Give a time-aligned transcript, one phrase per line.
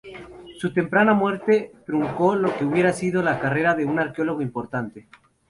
[0.57, 5.07] Su temprana muerte truncó lo que hubiera sido la carrera de un arqueólogo importante.